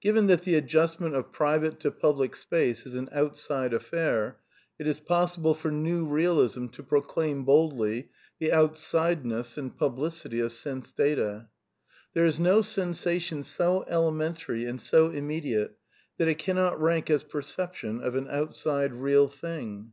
Given 0.00 0.26
that 0.26 0.42
the 0.42 0.56
adjustment 0.56 1.14
of 1.14 1.30
private 1.30 1.78
to 1.82 1.92
publicJ 1.92 2.34
space 2.34 2.84
is 2.84 2.94
an 2.94 3.08
outside 3.12 3.72
affair 3.72 4.38
it 4.76 4.88
is 4.88 4.98
possible 4.98 5.54
for 5.54 5.70
New 5.70 6.04
Eealism 6.04 6.72
toi 6.72 6.82
proclaim 6.82 7.44
boldly 7.44 8.08
the 8.40 8.48
outsideness 8.48 9.56
and 9.56 9.76
publicity 9.78 10.40
of 10.40 10.50
sense/ 10.50 10.90
data. 10.90 11.46
There 12.12 12.24
is 12.26 12.40
no 12.40 12.60
sensation 12.60 13.44
so 13.44 13.84
elementary 13.88 14.64
and 14.64 14.80
so 14.80 15.10
imme 15.10 15.44
diate 15.44 15.70
that 16.16 16.26
it 16.26 16.40
cannot 16.40 16.80
rank 16.82 17.08
as 17.08 17.22
perception 17.22 18.02
of 18.02 18.16
an 18.16 18.26
outside 18.28 18.92
real 18.92 19.28
thing. 19.28 19.92